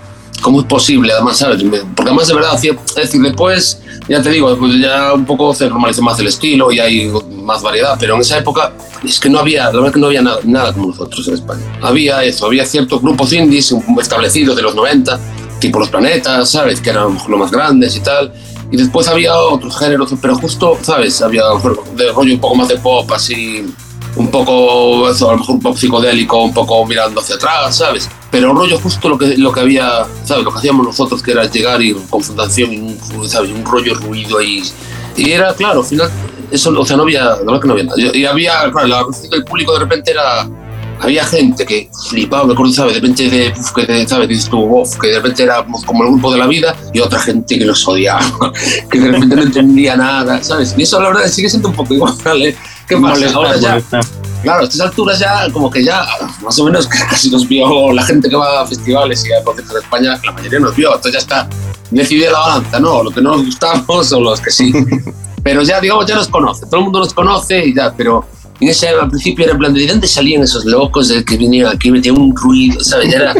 [0.41, 1.11] ¿cómo es posible?
[1.13, 1.63] Además, ¿sabes?
[1.95, 5.69] Porque además de verdad, es decir, después, ya te digo, después ya un poco se
[5.69, 7.11] normalizó más el estilo y hay
[7.43, 10.21] más variedad, pero en esa época es que no había, la verdad que no había
[10.21, 11.61] nada, como nosotros en España.
[11.81, 15.19] Había eso, había ciertos grupos indies establecidos de los 90,
[15.59, 16.79] tipo Los Planetas, ¿sabes?
[16.81, 18.31] Que eran los más grandes y tal
[18.71, 21.21] y después había otros géneros, pero justo, ¿sabes?
[21.21, 21.43] Había
[21.95, 23.65] de rollo un poco más de pop, así,
[24.15, 28.09] un poco, eso, a lo mejor un pop psicodélico, un poco mirando hacia atrás, ¿sabes?
[28.29, 30.43] Pero rollo justo lo que, lo que había, ¿sabes?
[30.43, 33.51] Lo que hacíamos nosotros, que era llegar y confrontación, y un, ¿sabes?
[33.51, 34.61] Un rollo ruido ahí.
[35.15, 36.11] Y era, claro, al final,
[36.51, 37.97] eso, o sea, no había, la verdad que no había nada.
[37.97, 40.47] Y había, claro, la reacción del público de repente era
[40.99, 42.93] había gente que flipaba, me acuerdo, ¿sabes?
[42.95, 44.27] De repente, de, uf, que, ¿sabes?
[44.27, 47.57] Dices tú, que de repente éramos como el grupo de la vida y otra gente
[47.57, 48.51] que nos odiaba,
[48.91, 50.75] que de repente no entendía nada, ¿sabes?
[50.77, 52.55] Y eso la verdad sigue siendo un poco igual, ¿vale?
[52.87, 53.31] ¿Qué pasa?
[53.33, 53.81] Ahora ya,
[54.41, 56.05] claro, a estas alturas ya, como que ya,
[56.41, 59.75] más o menos casi nos vio la gente que va a festivales y a conciertos
[59.75, 61.49] de España, la mayoría nos vio, entonces ya está
[61.91, 63.03] decidida la balanza, ¿no?
[63.03, 64.73] Lo que no nos gustamos o los que sí.
[65.43, 68.25] Pero ya, digamos, ya nos conoce, todo el mundo nos conoce y ya, pero
[68.59, 71.67] en ese al principio era en plan de dónde salían esos locos de que venían
[71.67, 73.33] aquí metían un ruido sabes era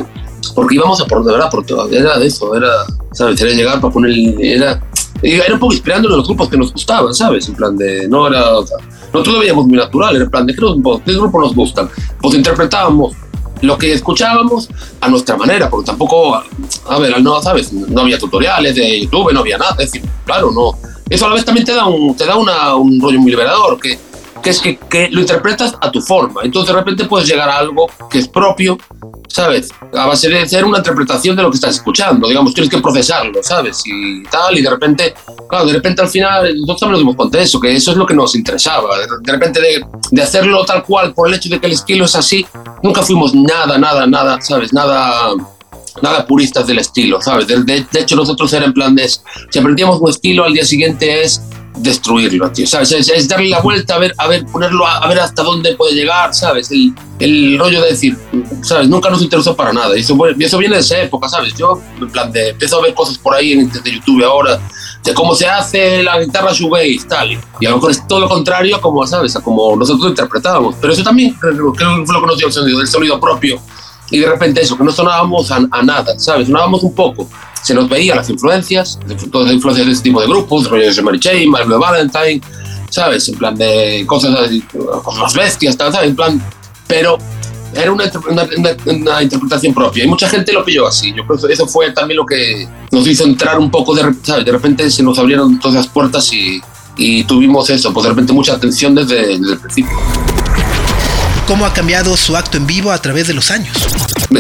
[0.56, 2.70] porque íbamos a por de verdad por todo era eso era
[3.12, 4.82] sabes era llegar para poner era
[5.22, 8.58] era un poco inspirando los grupos que nos gustaban sabes en plan de no era
[8.58, 8.78] o sea,
[9.12, 10.62] nosotros lo veíamos muy natural era en plan de qué,
[11.06, 11.90] qué grupo nos gustan
[12.22, 13.16] pues interpretábamos
[13.62, 14.70] lo que escuchábamos
[15.02, 17.74] a nuestra manera, porque tampoco, a ver, no, ¿sabes?
[17.74, 20.78] No había tutoriales de YouTube, no había nada, es decir, claro, no.
[21.10, 23.80] Eso a la vez también te da un, te da una, un rollo muy liberador,
[23.80, 24.00] que
[24.42, 26.42] que es que, lo interpretas a tu forma.
[26.44, 28.78] Entonces de repente puedes llegar a algo que es propio,
[29.28, 29.70] ¿sabes?
[29.94, 33.42] A base de hacer una interpretación de lo que estás escuchando, digamos, tienes que procesarlo,
[33.44, 33.82] ¿sabes?
[33.86, 35.14] Y tal, y de repente,
[35.48, 37.98] claro, de repente al final, nosotros también nos dimos cuenta de eso, que eso es
[37.98, 38.98] lo que nos interesaba.
[38.98, 42.16] De, repente de, de, hacerlo tal cual por el hecho de que el estilo es
[42.16, 42.46] así,
[42.84, 44.74] nunca fuimos nada, nada, nada, ¿sabes?
[44.74, 45.34] Nada
[46.02, 47.48] nada puristas del estilo, ¿sabes?
[47.48, 51.24] De, de, hecho, nosotros era en plan de, si aprendíamos un estilo, al día siguiente
[51.24, 51.42] es
[51.80, 52.92] destruirlo, tío, ¿sabes?
[52.92, 56.34] Es, darle la vuelta, a ver, a ver, ponerlo, a, ver hasta dónde puede llegar,
[56.34, 56.72] ¿sabes?
[56.72, 58.18] El, el, rollo de decir,
[58.62, 58.88] ¿sabes?
[58.90, 59.98] Nunca nos interesó para nada.
[59.98, 60.16] Y eso,
[60.58, 61.56] viene de esa época, ¿sabes?
[61.56, 64.60] Yo, en plan, de, empiezo a ver cosas por ahí en de YouTube ahora,
[65.04, 67.32] de cómo se hace la guitarra shoegaze, tal.
[67.60, 69.36] Y a lo mejor es todo lo contrario como, ¿sabes?
[69.36, 70.76] A como nosotros interpretábamos.
[70.80, 73.60] Pero eso también creo, que fue lo que nos dio el sonido, el propio.
[74.12, 76.48] Y de repente eso, que no sonábamos a, a nada, ¿sabes?
[76.48, 77.28] Sonábamos un poco
[77.62, 79.00] se nos veía las influencias,
[79.32, 82.42] todas las influencias de este tipo de grupos, rollos de Mary Chain, Marvel Valentine,
[82.90, 83.28] ¿sabes?
[83.30, 84.50] En plan de cosas,
[85.04, 86.10] cosas bestias, tal, ¿sabes?
[86.10, 86.44] En plan,
[86.88, 87.18] pero
[87.74, 88.12] era una,
[88.86, 91.14] una, interpretación propia y mucha gente lo pilló así.
[91.16, 94.46] Yo creo que eso fue también lo que nos hizo entrar un poco de, ¿sabes?
[94.46, 96.62] De repente se nos abrieron todas las puertas y,
[96.98, 99.98] y tuvimos eso, pues de repente mucha atención desde, desde el principio.
[101.48, 103.76] ¿Cómo ha cambiado su acto en vivo a través de los años?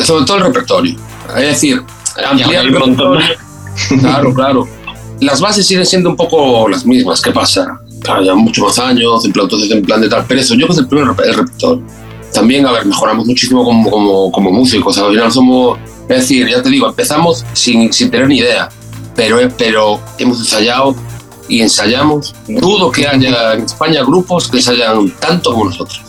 [0.03, 0.95] Sobre todo el repertorio.
[1.35, 1.83] Es decir,
[2.17, 2.65] ampliar
[3.99, 4.67] Claro, claro.
[5.21, 7.21] Las bases siguen siendo un poco las mismas.
[7.21, 7.79] ¿Qué pasa?
[8.01, 10.25] Claro, ya muchos más años, en plan, entonces en plan de tal.
[10.27, 11.83] Pero eso, yo que es el primer el repertorio.
[12.33, 14.97] También, a ver, mejoramos muchísimo como, como, como músicos.
[14.97, 18.69] Al final somos, es decir, ya te digo, empezamos sin, sin tener ni idea.
[19.15, 20.95] Pero, pero hemos ensayado
[21.49, 22.33] y ensayamos.
[22.47, 26.01] Dudo que haya en España grupos que ensayan tanto como nosotros.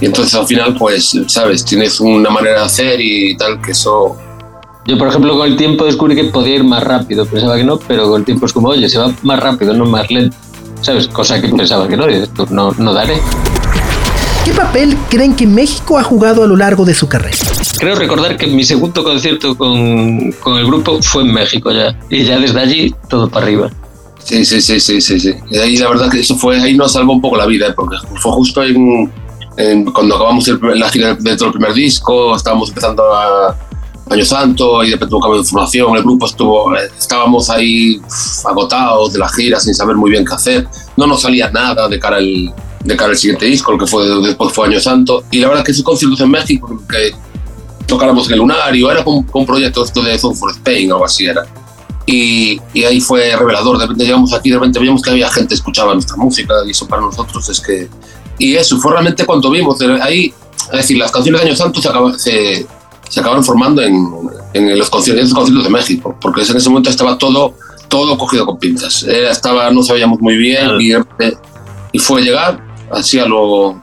[0.00, 4.16] Y entonces al final, pues, sabes, tienes una manera de hacer y tal, que eso
[4.86, 7.24] yo, por ejemplo, con el tiempo descubrí que podía ir más rápido.
[7.24, 9.84] Pensaba que no, pero con el tiempo es como, oye, se va más rápido, no
[9.84, 10.36] más lento.
[10.80, 11.06] ¿Sabes?
[11.06, 13.20] Cosa que pensaba que no, y esto no, no daré.
[14.44, 17.36] ¿Qué papel creen que México ha jugado a lo largo de su carrera?
[17.78, 21.96] Creo recordar que mi segundo concierto con, con el grupo fue en México ya.
[22.10, 23.70] Y ya desde allí, todo para arriba.
[24.24, 25.34] Sí, sí, sí, sí, sí, sí.
[25.50, 27.72] Y ahí la verdad que eso fue, ahí nos salvó un poco la vida, ¿eh?
[27.74, 29.10] porque fue justo en,
[29.92, 33.56] cuando acabamos la gira dentro del primer disco, estábamos empezando a
[34.12, 38.00] Año Santo y de repente de información, el grupo estuvo, estábamos ahí
[38.44, 41.98] agotados de la gira sin saber muy bien qué hacer, no nos salía nada de
[41.98, 42.54] cara al,
[42.84, 45.64] de cara al siguiente disco, el que fue después fue Año Santo, y la verdad
[45.64, 47.14] que esos conciertos en México, que
[47.86, 51.06] tocáramos en el Lunario, era con, un proyecto esto de Zone for Spain o algo
[51.06, 51.46] así era.
[52.04, 55.50] Y, y, ahí fue revelador, de repente llegamos aquí, de repente vimos que había gente
[55.50, 57.88] que escuchaba nuestra música y eso para nosotros es que...
[58.38, 60.34] Y eso fue realmente cuando vimos, ahí,
[60.72, 62.66] es decir, las canciones de Año Santo se, acaba, se,
[63.12, 64.08] se acabaron formando en,
[64.54, 67.54] en los, conciertos, de México, porque en ese momento estaba todo,
[67.88, 69.02] todo cogido con pinzas.
[69.02, 70.94] estaba, no sabíamos muy bien y,
[71.92, 72.58] y, fue llegar
[72.90, 73.78] así a lo.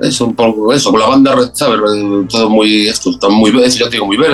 [0.00, 1.78] Eso, un poco eso, con la banda, ¿sabes?
[2.30, 4.30] Todo muy, esto, muy, eso ya digo, muy bien,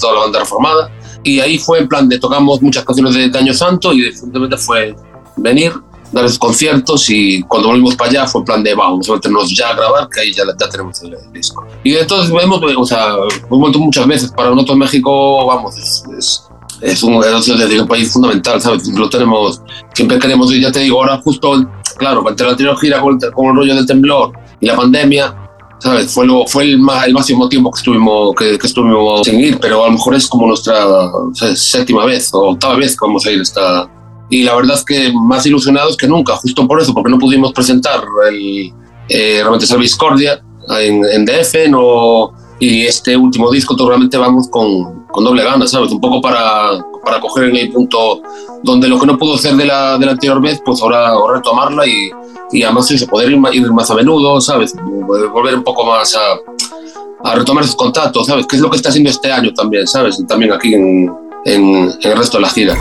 [0.00, 0.92] toda la banda reformada.
[1.24, 4.94] Y ahí fue en plan de tocamos muchas canciones de Año Santo y definitivamente fue
[5.36, 5.72] venir,
[6.12, 9.70] dar esos conciertos y cuando volvimos para allá fue plan de vamos a meternos ya
[9.70, 11.66] a grabar, que ahí ya, ya tenemos el, disco.
[11.84, 13.16] Y entonces vemos, o sea,
[13.50, 16.48] hemos muchas veces, para nosotros México, vamos, es, es
[16.80, 18.86] es un, es un, país fundamental, ¿sabes?
[18.88, 19.60] Lo tenemos,
[19.94, 23.56] siempre queremos, ya te digo, ahora justo, claro, entre la anterior gira con con el
[23.56, 25.34] rollo del temblor y la pandemia,
[25.80, 26.12] ¿sabes?
[26.12, 29.84] Fue, lo, fue el, el máximo tiempo que estuvimos, que, que, estuvimos sin ir, pero
[29.84, 31.10] a lo mejor es como nuestra
[31.54, 33.90] séptima vez o octava vez que vamos a ir esta,
[34.30, 37.52] y la verdad es que más ilusionados que nunca, justo por eso, porque no pudimos
[37.52, 38.72] presentar el,
[39.08, 40.42] eh, realmente esa discordia
[40.80, 45.90] en, en, DF no, y este último disco realmente vamos con, con, doble gana, ¿sabes?
[45.92, 48.20] Un poco para, para coger en el punto
[48.62, 51.36] donde lo que no pudo ser de la, de la anterior vez, pues ahora, ahora
[51.36, 52.10] retomarla y,
[52.52, 54.74] y además se poder ir, ir, más a menudo, ¿sabes?
[54.76, 58.46] Volver un poco más a, a retomar esos contactos, ¿sabes?
[58.46, 60.22] Que es lo que está haciendo este año también, ¿sabes?
[60.26, 61.10] También aquí en,
[61.46, 62.76] en, en el resto de la gira.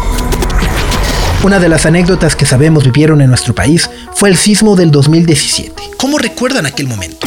[1.48, 5.82] Una de las anécdotas que sabemos vivieron en nuestro país fue el sismo del 2017.
[5.96, 7.26] ¿Cómo recuerdan aquel momento?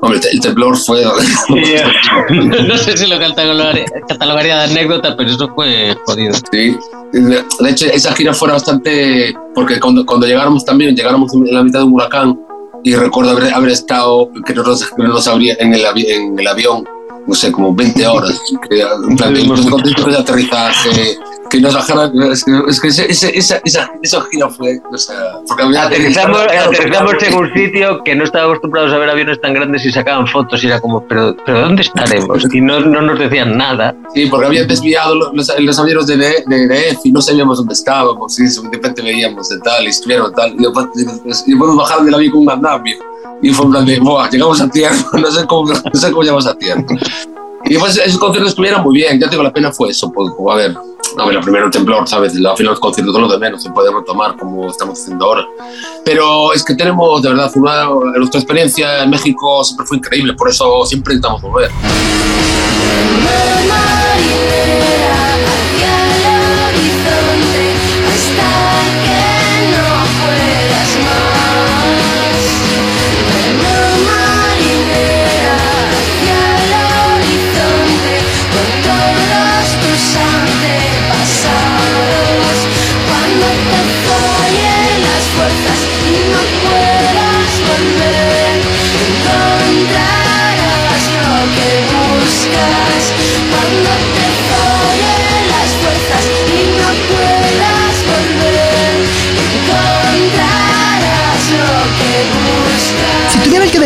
[0.00, 1.04] Hombre, el temblor fue...
[2.30, 6.32] no sé si lo catalogaría de anécdota, pero eso fue jodido.
[6.50, 6.78] Sí,
[7.12, 9.34] de hecho esa gira fue bastante...
[9.54, 12.40] Porque cuando, cuando llegáramos también, llegáramos en la mitad de un huracán
[12.84, 16.46] y recuerdo haber, haber estado, que no nos, que nos abría en el, en el
[16.46, 16.88] avión,
[17.28, 18.40] no sé, como 20 horas.
[18.68, 21.18] Que, en plan, de aterrizaje,
[21.50, 22.22] que nos bajaran.
[22.22, 24.80] Es que, es que ese, esa, esa, esa, gira fue.
[24.90, 25.14] O sea,
[25.78, 29.92] aterrizamos, aterrizamos en un sitio que no estaba acostumbrados a ver aviones tan grandes y
[29.92, 32.46] sacaban fotos y era como, ¿pero, pero dónde estaremos?
[32.52, 33.94] Y no, no nos decían nada.
[34.14, 38.38] Sí, porque habían desviado los, los aviones de, de, y no sabíamos dónde estábamos.
[38.40, 40.54] Y de repente veíamos de tal, y estuvieron tal.
[40.54, 42.96] Y después, y después bajaron del avión con un andamio.
[43.40, 46.22] Y fue un plan de, Buah, llegamos a tierra, no sé cómo, no sé cómo
[46.22, 46.84] llegamos a tierra.
[47.68, 50.54] Y después esos conciertos estuvieron muy bien, ya tengo la pena fue eso, pues, a
[50.54, 50.74] ver,
[51.18, 52.32] a ver, primero el temblor, ¿sabes?
[52.34, 55.46] Al final los conciertos todo lo de menos, se puede retomar como estamos haciendo ahora.
[56.02, 57.84] Pero es que tenemos, de verdad, una,
[58.16, 61.70] nuestra experiencia en México siempre fue increíble, por eso siempre intentamos volver.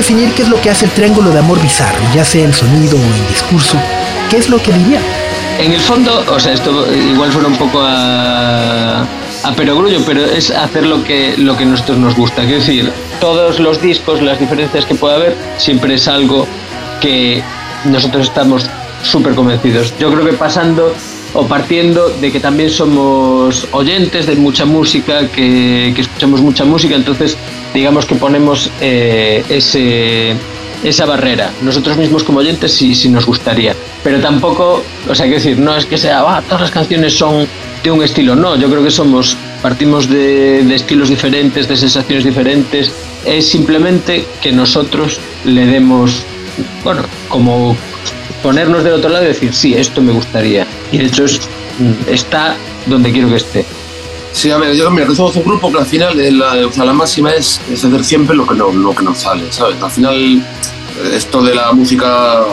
[0.02, 2.96] Definir qué es lo que hace el triángulo de amor bizarro, ya sea en sonido
[2.96, 3.78] o en discurso,
[4.28, 5.00] ¿qué es lo que diría?
[5.60, 10.50] En el fondo, o sea, esto igual suena un poco a, a perogrullo, pero es
[10.50, 12.42] hacer lo que, lo que nosotros nos gusta.
[12.42, 12.90] Es decir,
[13.20, 16.48] todos los discos, las diferencias que pueda haber, siempre es algo
[17.00, 17.40] que
[17.84, 18.66] nosotros estamos
[19.04, 19.94] súper convencidos.
[20.00, 20.92] Yo creo que pasando
[21.32, 27.36] o partiendo de que también somos oyentes de mucha música, que escuchamos mucha música, entonces
[27.74, 30.34] digamos que ponemos eh, ese,
[30.84, 31.50] esa barrera.
[31.62, 33.74] Nosotros mismos como oyentes sí, sí nos gustaría.
[34.02, 37.46] Pero tampoco, o sea, que decir, no es que sea, ah, todas las canciones son
[37.82, 38.34] de un estilo.
[38.34, 42.92] No, yo creo que somos, partimos de, de estilos diferentes, de sensaciones diferentes.
[43.24, 46.24] Es simplemente que nosotros le demos,
[46.82, 47.76] bueno, como
[48.42, 50.66] ponernos del otro lado y decir, sí, esto me gustaría.
[50.90, 51.40] Y de hecho es,
[52.08, 52.56] está
[52.86, 53.64] donde quiero que esté.
[54.32, 56.92] Sí, a ver, yo mira, somos un grupo que al final la, o sea, la
[56.92, 59.80] máxima es, es, hacer siempre lo que, no, lo que nos sale, ¿sabes?
[59.82, 60.42] Al final
[61.12, 62.44] esto de la música,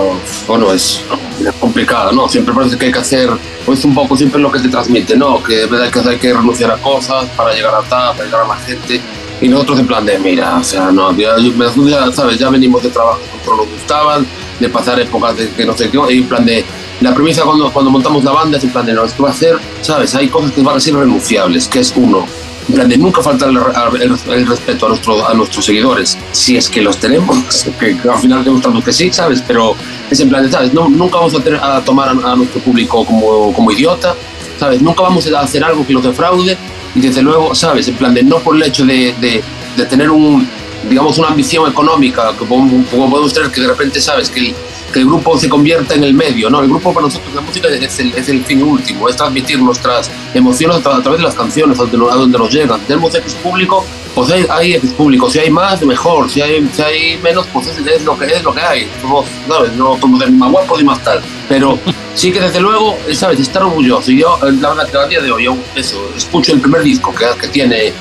[0.48, 1.02] bueno, es,
[1.46, 2.28] es complicado, ¿no?
[2.28, 3.30] Siempre parece que hay que hacer,
[3.66, 5.42] pues un poco siempre lo que te transmite, ¿no?
[5.42, 8.46] Que verdad que hay que renunciar a cosas para llegar a tal, para llegar a
[8.46, 9.02] más gente.
[9.42, 12.38] Y nosotros en plan de, mira, o sea, no, ya, ya, ¿sabes?
[12.38, 14.26] Ya venimos de trabajo que nos gustaban,
[14.60, 16.66] de pasar épocas de que no sé qué, y en plan de,
[17.02, 19.32] la premisa cuando, cuando montamos la banda es en plan de, no, esto va a
[19.32, 20.16] hacer, ¿sabes?
[20.16, 22.26] Hay cosas que van a ser renunciables, que es uno,
[22.68, 26.70] en plan de nunca faltar el, el, respeto a, nuestro, a nuestros seguidores, si es
[26.70, 29.42] que los tenemos, que, al final demostramos que sí, ¿sabes?
[29.48, 29.76] Pero
[30.10, 30.74] es en plan de, ¿sabes?
[30.74, 34.16] No, nunca vamos a, tener, a tomar a, nuestro público como, como idiota,
[34.60, 34.82] ¿sabes?
[34.82, 36.58] Nunca vamos a hacer algo que los defraude
[36.96, 37.88] y desde luego, ¿sabes?
[37.88, 39.42] En plan de, no por el hecho de, de,
[39.78, 40.48] de tener un,
[40.88, 42.58] digamos, una ambición económica, como,
[42.92, 44.30] como podemos tener que de repente, ¿sabes?
[44.30, 44.54] Que
[44.90, 46.62] que el grupo se convierta en el medio, ¿no?
[46.62, 50.12] El grupo para nosotros, la música es el, es el fin último, es transmitir nuestras
[50.34, 52.80] emociones a, través de las canciones, a donde, a donde nos llegan.
[52.82, 53.86] Tenemos X público,
[54.16, 57.68] pues hay, hay X público, si hay más, mejor, si hay, si hay menos, pues
[57.68, 58.90] es, lo que, es lo que hay.
[59.02, 59.74] Somos, ¿sabes?
[59.74, 61.22] No somos ni más guapos ni más tal.
[61.48, 61.80] Pero
[62.16, 63.40] sí que desde luego, ¿sabes?
[63.40, 64.12] Estar orgulloso.
[64.12, 67.14] Y yo, la verdad que a día de hoy, yo eso, escucho el primer disco
[67.14, 67.94] que, que tiene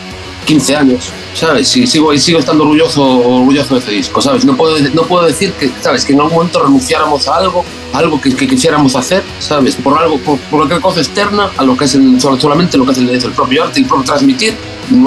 [0.48, 1.76] 15 años, ¿sabes?
[1.76, 4.46] Y sigo, y sigo estando orgulloso, orgulloso de ese disco, ¿sabes?
[4.46, 6.06] No puedo, no puedo decir que, ¿sabes?
[6.06, 9.76] Que en algún momento renunciáramos a algo, algo que, que quisiéramos hacer, ¿sabes?
[9.76, 12.98] Por algo, por, cualquier cosa externa a lo que es el, solamente lo que es
[12.98, 14.56] el, el propio arte, el propio transmitir,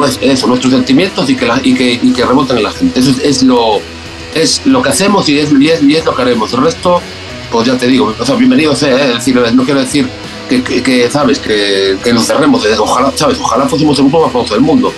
[0.07, 2.99] es eso, nuestros sentimientos y que, la, y que, y que reboten en la gente.
[2.99, 3.81] Eso es, lo,
[4.35, 6.53] es lo que hacemos y es, y es, y es lo que haremos.
[6.53, 7.01] El resto,
[7.51, 9.13] pues ya te digo, o sea, bienvenido sea, ¿eh?
[9.15, 10.07] decir, no quiero decir
[10.47, 14.53] que, que, sabes, que, que, nos cerremos, ojalá, sabes, ojalá fuésemos el grupo más famoso
[14.53, 14.93] del mundo,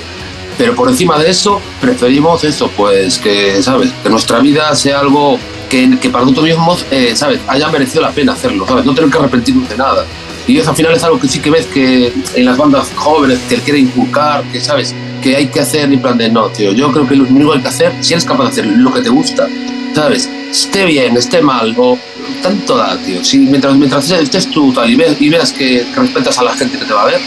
[0.58, 3.92] pero por encima de eso, preferimos eso, pues que, ¿sabes?
[4.04, 5.40] Que nuestra vida sea algo
[5.70, 7.40] que, que para nosotros mismos, eh, ¿sabes?
[7.48, 8.86] Haya merecido la pena hacerlo, ¿sabes?
[8.86, 10.06] No tener que arrepentirnos de nada.
[10.48, 13.40] Y eso al final es algo que sí que ves que en las bandas jóvenes
[13.48, 14.94] que quiere inculcar, que, ¿sabes?
[15.22, 16.74] Que hay que hacer en plan de no, tío.
[16.74, 18.94] Yo creo que lo único que hay que hacer, si eres capaz de hacer lo
[18.94, 19.48] que te gusta,
[19.96, 20.30] ¿sabes?
[20.52, 21.98] Esté bien, esté mal, o
[22.42, 23.24] tanto da, tío.
[23.24, 26.86] Si mientras, mientras estés tú tal y, y veas que, respetas a la gente que
[26.86, 27.22] te va a ver,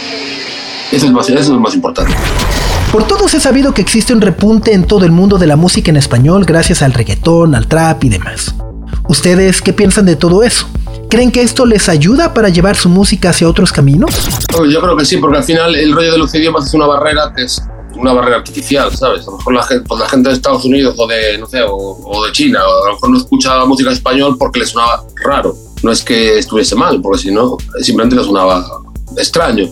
[0.91, 2.13] eso es, más, eso es lo más importante.
[2.91, 5.91] Por todos he sabido que existe un repunte en todo el mundo de la música
[5.91, 8.55] en español gracias al reggaetón, al trap y demás.
[9.09, 10.67] ¿Ustedes qué piensan de todo eso?
[11.09, 14.11] ¿Creen que esto les ayuda para llevar su música hacia otros caminos?
[14.69, 17.33] Yo creo que sí, porque al final el rollo de los idiomas es una barrera
[17.35, 17.61] que es
[17.95, 19.27] una barrera artificial, ¿sabes?
[19.27, 22.25] A lo mejor la gente, pues gente de Estados Unidos o de, no sé, o,
[22.25, 25.55] de China, a lo mejor no escucha música en español porque les sonaba raro.
[25.83, 28.65] No es que estuviese mal, porque si no, simplemente les sonaba
[29.17, 29.69] extraño.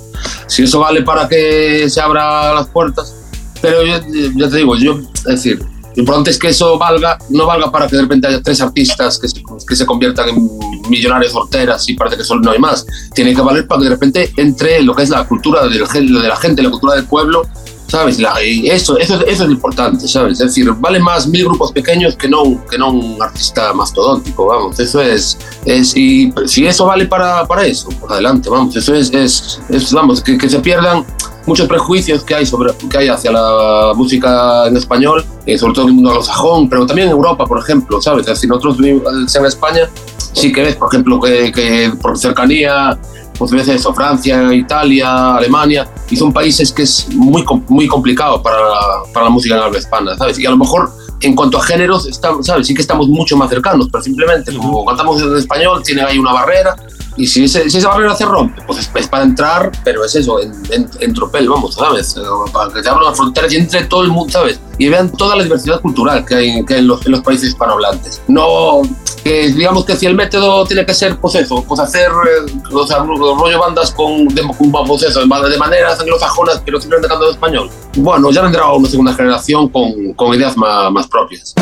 [0.47, 3.15] Si eso vale para que se abran las puertas,
[3.61, 3.99] pero yo,
[4.35, 5.59] ya te digo, yo, es decir,
[5.95, 9.17] lo importante es que eso valga, no valga para que de repente haya tres artistas
[9.17, 10.49] que se, que se conviertan en
[10.89, 12.85] millonarios horteras y parece que solo no hay más.
[13.13, 16.35] Tiene que valer para que de repente entre lo que es la cultura de la
[16.35, 17.43] gente, la cultura del pueblo,
[17.88, 18.19] ¿sabes?
[18.19, 20.33] La, eso, eso, eso es importante, ¿sabes?
[20.33, 24.79] Es decir, vale más mil grupos pequeños que no, que no un artista mastodóntico, vamos,
[24.79, 29.13] eso es, es y si eso vale para, para eso, pues adelante, vamos, eso es,
[29.13, 31.05] es, es vamos, que, que, se pierdan
[31.45, 35.83] muchos prejuicios que hay, sobre, que hay hacia la música en español, y sobre todo
[35.83, 38.21] en el mundo anglosajón, pero también en Europa, por ejemplo, ¿sabes?
[38.21, 39.89] Es decir, nosotros en España
[40.33, 42.97] sí que ves, por ejemplo, que, que por cercanía
[43.38, 48.57] pues veces eso, Francia, Italia, Alemania, y son países que es muy, muy complicado para
[48.57, 48.79] la,
[49.13, 50.39] para la música en habla hispana, ¿sabes?
[50.39, 52.67] Y a lo mejor en cuanto a géneros, estamos, ¿sabes?
[52.67, 56.33] Sí que estamos mucho más cercanos, pero simplemente como cantamos en español, tiene ahí una
[56.33, 56.75] barrera,
[57.18, 60.41] y si, ese, si esa barrera se rompe, pues es, para entrar, pero es eso,
[60.41, 62.16] en, en, en, tropel, vamos, ¿sabes?
[62.51, 64.59] Para que se abran las fronteras y entre todo el mundo, ¿sabes?
[64.78, 67.49] Y vean toda la diversidad cultural que hay, que hay en, los, en los países
[67.49, 68.22] hispanohablantes.
[68.28, 68.82] No
[69.26, 72.86] que digamos que si el método tiene que ser, pues eso, pues hacer eh, o
[72.86, 74.43] sea, rollo bandas con, de,
[74.86, 77.72] pues eso, de maneras anglosajonas, pero simplemente cantando español.
[77.95, 81.55] Bueno, ya vendrá una segunda generación con, con ideas más, más propias.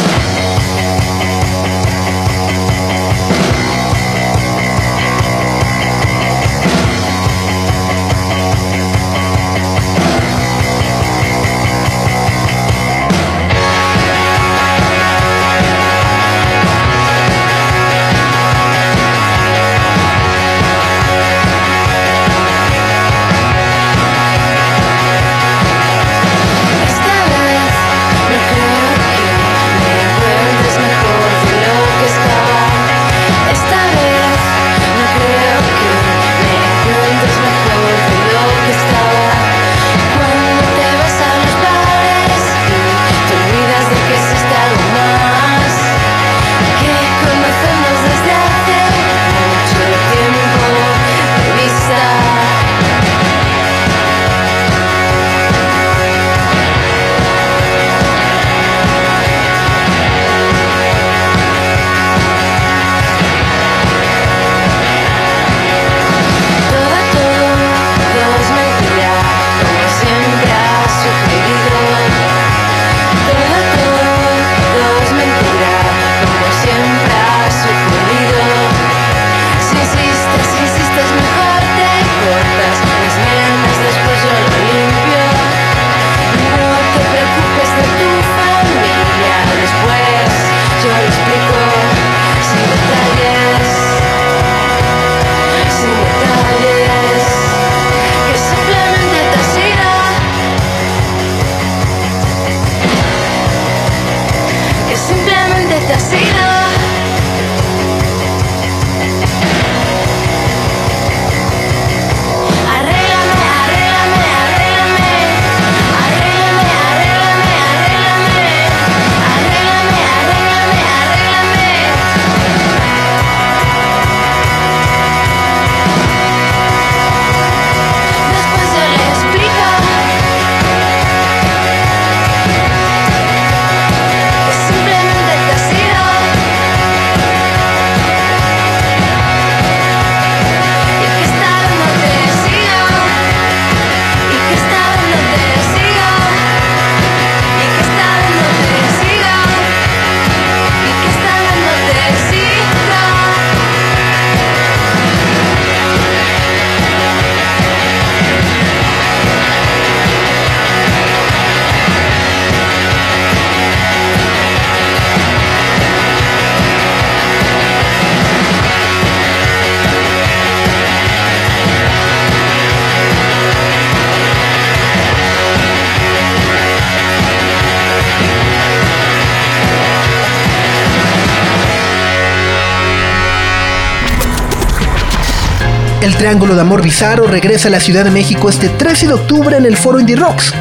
[186.03, 189.55] El Triángulo de Amor Bizarro regresa a la Ciudad de México este 13 de octubre
[189.55, 190.53] en el Foro Indie Rocks.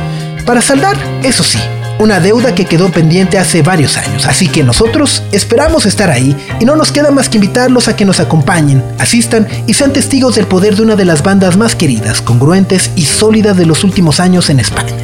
[0.47, 1.59] Para saldar, eso sí,
[1.99, 6.65] una deuda que quedó pendiente hace varios años, así que nosotros esperamos estar ahí y
[6.65, 10.47] no nos queda más que invitarlos a que nos acompañen, asistan y sean testigos del
[10.47, 14.49] poder de una de las bandas más queridas, congruentes y sólidas de los últimos años
[14.49, 14.95] en España.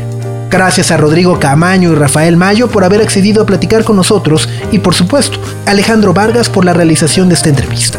[0.50, 4.78] Gracias a Rodrigo Camaño y Rafael Mayo por haber accedido a platicar con nosotros y
[4.78, 7.98] por supuesto Alejandro Vargas por la realización de esta entrevista.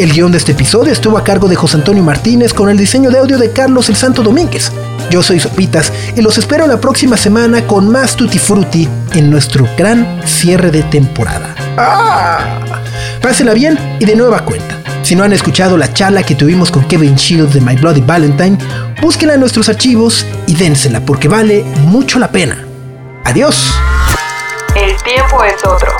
[0.00, 3.10] El guion de este episodio estuvo a cargo de José Antonio Martínez con el diseño
[3.10, 4.72] de audio de Carlos El Santo Domínguez.
[5.10, 9.68] Yo soy Sopitas y los espero la próxima semana con más Tutti Frutti en nuestro
[9.76, 11.54] gran cierre de temporada.
[11.76, 12.62] ¡Ah!
[13.20, 14.78] Pásenla bien y de nueva cuenta.
[15.02, 18.56] Si no han escuchado la charla que tuvimos con Kevin Shields de My Bloody Valentine,
[19.02, 22.64] búsquenla en nuestros archivos y dénsela porque vale mucho la pena.
[23.26, 23.74] Adiós.
[24.74, 25.99] El tiempo es otro.